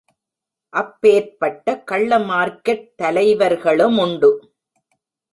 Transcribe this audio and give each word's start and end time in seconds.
அப்பேற்பட்ட 0.73 1.75
கள்ளமார்கெட் 1.91 2.87
தலைவர்களுமுண்டு. 3.01 4.31